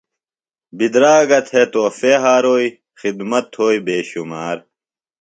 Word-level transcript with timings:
بِدراگہ 0.77 1.39
تھےۡ 1.47 1.67
تحفۡے 1.71 2.13
ھاروئی 2.23 2.67
خِدمت 2.99 3.45
تھوئی 3.53 3.79
بے 3.85 3.97
شُمار 4.09 4.57